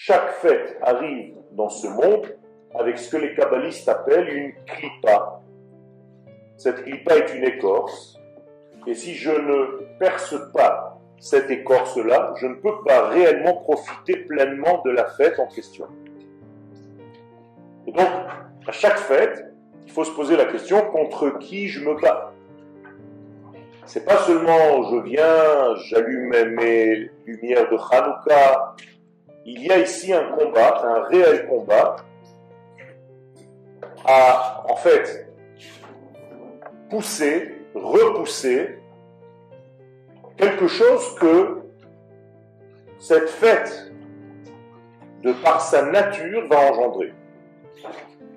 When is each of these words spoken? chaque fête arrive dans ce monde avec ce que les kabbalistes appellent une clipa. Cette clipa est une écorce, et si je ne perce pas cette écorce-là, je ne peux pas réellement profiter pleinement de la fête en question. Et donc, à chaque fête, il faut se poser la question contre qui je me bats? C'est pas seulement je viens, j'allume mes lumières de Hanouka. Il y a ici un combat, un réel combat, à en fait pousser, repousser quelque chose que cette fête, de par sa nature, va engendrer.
chaque 0.00 0.30
fête 0.34 0.78
arrive 0.80 1.34
dans 1.50 1.68
ce 1.68 1.88
monde 1.88 2.38
avec 2.78 2.98
ce 2.98 3.10
que 3.10 3.16
les 3.16 3.34
kabbalistes 3.34 3.88
appellent 3.88 4.28
une 4.28 4.52
clipa. 4.64 5.40
Cette 6.56 6.84
clipa 6.84 7.16
est 7.16 7.34
une 7.34 7.42
écorce, 7.42 8.16
et 8.86 8.94
si 8.94 9.14
je 9.14 9.32
ne 9.32 9.98
perce 9.98 10.36
pas 10.52 11.00
cette 11.18 11.50
écorce-là, 11.50 12.32
je 12.36 12.46
ne 12.46 12.54
peux 12.54 12.84
pas 12.86 13.08
réellement 13.08 13.56
profiter 13.56 14.18
pleinement 14.18 14.82
de 14.84 14.92
la 14.92 15.04
fête 15.04 15.40
en 15.40 15.48
question. 15.48 15.88
Et 17.88 17.90
donc, 17.90 18.08
à 18.68 18.72
chaque 18.72 18.98
fête, 18.98 19.46
il 19.84 19.90
faut 19.90 20.04
se 20.04 20.12
poser 20.12 20.36
la 20.36 20.44
question 20.44 20.80
contre 20.92 21.38
qui 21.40 21.66
je 21.66 21.84
me 21.84 22.00
bats? 22.00 22.32
C'est 23.84 24.04
pas 24.04 24.18
seulement 24.18 24.92
je 24.92 25.02
viens, 25.02 25.74
j'allume 25.86 26.54
mes 26.54 27.10
lumières 27.26 27.68
de 27.68 27.76
Hanouka. 27.76 28.76
Il 29.50 29.62
y 29.62 29.72
a 29.72 29.78
ici 29.78 30.12
un 30.12 30.24
combat, 30.24 30.78
un 30.84 31.04
réel 31.04 31.46
combat, 31.46 31.96
à 34.04 34.62
en 34.68 34.76
fait 34.76 35.32
pousser, 36.90 37.54
repousser 37.74 38.78
quelque 40.36 40.68
chose 40.68 41.14
que 41.14 41.62
cette 42.98 43.30
fête, 43.30 43.90
de 45.22 45.32
par 45.32 45.62
sa 45.62 45.86
nature, 45.86 46.46
va 46.48 46.70
engendrer. 46.70 47.14